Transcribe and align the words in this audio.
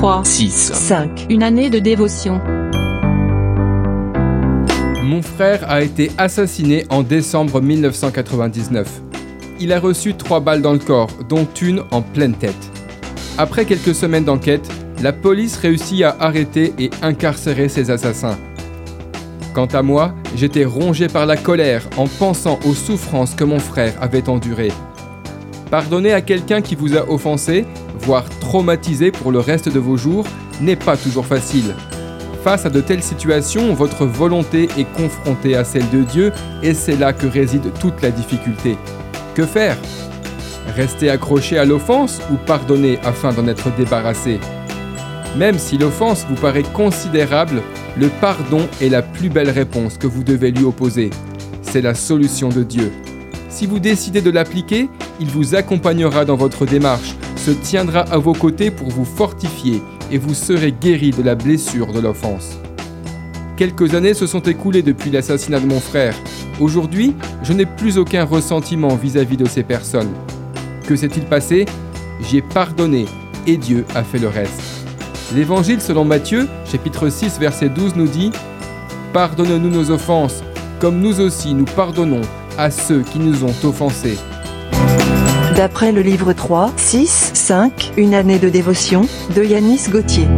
3, 0.00 0.24
6, 0.24 0.72
5. 0.72 1.26
une 1.28 1.42
année 1.42 1.68
de 1.68 1.78
dévotion. 1.78 2.40
Mon 5.04 5.20
frère 5.20 5.70
a 5.70 5.82
été 5.82 6.10
assassiné 6.16 6.86
en 6.88 7.02
décembre 7.02 7.60
1999. 7.60 9.02
Il 9.60 9.74
a 9.74 9.78
reçu 9.78 10.14
trois 10.14 10.40
balles 10.40 10.62
dans 10.62 10.72
le 10.72 10.78
corps, 10.78 11.10
dont 11.28 11.46
une 11.60 11.82
en 11.90 12.00
pleine 12.00 12.32
tête. 12.32 12.56
Après 13.36 13.66
quelques 13.66 13.94
semaines 13.94 14.24
d'enquête, 14.24 14.66
la 15.02 15.12
police 15.12 15.58
réussit 15.58 16.02
à 16.02 16.16
arrêter 16.18 16.72
et 16.78 16.88
incarcérer 17.02 17.68
ces 17.68 17.90
assassins. 17.90 18.38
Quant 19.52 19.66
à 19.66 19.82
moi, 19.82 20.14
j'étais 20.34 20.64
rongé 20.64 21.08
par 21.08 21.26
la 21.26 21.36
colère 21.36 21.86
en 21.98 22.06
pensant 22.06 22.58
aux 22.64 22.72
souffrances 22.72 23.34
que 23.34 23.44
mon 23.44 23.58
frère 23.58 23.92
avait 24.00 24.30
endurées. 24.30 24.72
Pardonner 25.70 26.12
à 26.12 26.20
quelqu'un 26.20 26.62
qui 26.62 26.74
vous 26.74 26.96
a 26.96 27.08
offensé, 27.08 27.64
voire 28.00 28.28
traumatisé 28.40 29.12
pour 29.12 29.30
le 29.30 29.38
reste 29.38 29.68
de 29.68 29.78
vos 29.78 29.96
jours, 29.96 30.26
n'est 30.60 30.76
pas 30.76 30.96
toujours 30.96 31.26
facile. 31.26 31.74
Face 32.42 32.66
à 32.66 32.70
de 32.70 32.80
telles 32.80 33.02
situations, 33.02 33.72
votre 33.74 34.04
volonté 34.04 34.68
est 34.76 34.92
confrontée 34.96 35.54
à 35.54 35.62
celle 35.62 35.88
de 35.90 36.02
Dieu 36.02 36.32
et 36.62 36.74
c'est 36.74 36.96
là 36.96 37.12
que 37.12 37.26
réside 37.26 37.72
toute 37.78 38.02
la 38.02 38.10
difficulté. 38.10 38.76
Que 39.34 39.46
faire? 39.46 39.76
Rester 40.74 41.08
accroché 41.08 41.56
à 41.56 41.64
l'offense 41.64 42.20
ou 42.32 42.36
pardonner 42.46 42.98
afin 43.04 43.32
d'en 43.32 43.46
être 43.46 43.74
débarrassé? 43.76 44.40
Même 45.36 45.58
si 45.58 45.78
l'offense 45.78 46.26
vous 46.28 46.34
paraît 46.34 46.64
considérable, 46.64 47.62
le 47.96 48.08
pardon 48.08 48.66
est 48.80 48.88
la 48.88 49.02
plus 49.02 49.28
belle 49.28 49.50
réponse 49.50 49.98
que 49.98 50.08
vous 50.08 50.24
devez 50.24 50.50
lui 50.50 50.64
opposer. 50.64 51.10
C'est 51.62 51.82
la 51.82 51.94
solution 51.94 52.48
de 52.48 52.64
Dieu. 52.64 52.90
Si 53.48 53.66
vous 53.66 53.78
décidez 53.78 54.22
de 54.22 54.30
l'appliquer, 54.30 54.88
il 55.20 55.28
vous 55.28 55.54
accompagnera 55.54 56.24
dans 56.24 56.36
votre 56.36 56.66
démarche, 56.66 57.14
se 57.36 57.50
tiendra 57.50 58.00
à 58.00 58.18
vos 58.18 58.32
côtés 58.32 58.70
pour 58.70 58.88
vous 58.88 59.04
fortifier 59.04 59.82
et 60.10 60.18
vous 60.18 60.34
serez 60.34 60.72
guéri 60.72 61.10
de 61.10 61.22
la 61.22 61.34
blessure 61.34 61.92
de 61.92 62.00
l'offense. 62.00 62.58
Quelques 63.56 63.94
années 63.94 64.14
se 64.14 64.26
sont 64.26 64.40
écoulées 64.40 64.82
depuis 64.82 65.10
l'assassinat 65.10 65.60
de 65.60 65.66
mon 65.66 65.80
frère. 65.80 66.14
Aujourd'hui, 66.58 67.14
je 67.42 67.52
n'ai 67.52 67.66
plus 67.66 67.98
aucun 67.98 68.24
ressentiment 68.24 68.96
vis-à-vis 68.96 69.36
de 69.36 69.46
ces 69.46 69.62
personnes. 69.62 70.12
Que 70.86 70.96
s'est-il 70.96 71.24
passé? 71.24 71.66
J'ai 72.22 72.40
pardonné 72.40 73.04
et 73.46 73.58
Dieu 73.58 73.84
a 73.94 74.02
fait 74.02 74.18
le 74.18 74.28
reste. 74.28 74.60
L'évangile 75.34 75.80
selon 75.80 76.04
Matthieu, 76.04 76.48
chapitre 76.64 77.08
6, 77.08 77.38
verset 77.38 77.68
12 77.68 77.96
nous 77.96 78.08
dit 78.08 78.30
Pardonne-nous 79.12 79.70
nos 79.70 79.90
offenses, 79.90 80.42
comme 80.80 80.98
nous 81.00 81.20
aussi 81.20 81.54
nous 81.54 81.64
pardonnons 81.66 82.22
à 82.58 82.70
ceux 82.70 83.02
qui 83.02 83.18
nous 83.18 83.44
ont 83.44 83.54
offensés. 83.64 84.18
D'après 85.56 85.92
le 85.92 86.00
livre 86.00 86.32
3, 86.32 86.72
6, 86.76 87.32
5, 87.34 87.92
Une 87.96 88.14
année 88.14 88.38
de 88.38 88.48
dévotion, 88.48 89.02
de 89.34 89.42
Yanis 89.42 89.88
Gauthier. 89.90 90.28